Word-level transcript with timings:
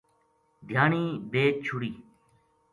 دھیانی 0.67 1.03
بیچ 1.31 1.55
چھُڑی 1.65 1.91